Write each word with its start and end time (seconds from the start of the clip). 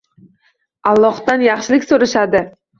Allohdan 0.93 1.45
yaxshilik 1.49 1.89
so‘rashadi. 1.93 2.47